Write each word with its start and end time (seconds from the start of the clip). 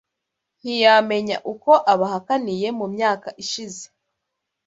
ntiyamenya 0.61 1.37
uko 1.53 1.71
abahakiniye 1.93 2.67
mu 2.79 2.85
myaka 2.93 3.27
ishize 3.43 3.83